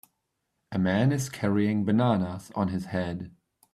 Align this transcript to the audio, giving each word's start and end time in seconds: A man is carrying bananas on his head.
A 0.71 0.79
man 0.79 1.11
is 1.11 1.29
carrying 1.29 1.85
bananas 1.85 2.51
on 2.55 2.69
his 2.69 2.85
head. 2.85 3.35